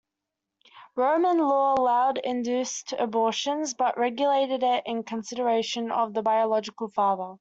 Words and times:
Roman 0.95 1.37
law 1.37 1.75
allowed 1.77 2.17
induced 2.17 2.91
abortions 2.93 3.75
but 3.75 3.99
regulated 3.99 4.63
it 4.63 4.81
in 4.87 5.03
consideration 5.03 5.91
of 5.91 6.15
the 6.15 6.23
biological 6.23 6.89
father. 6.89 7.29